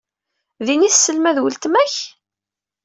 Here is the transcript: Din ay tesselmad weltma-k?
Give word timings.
Din 0.65 0.85
ay 0.87 0.91
tesselmad 0.91 1.37
weltma-k? 1.41 1.95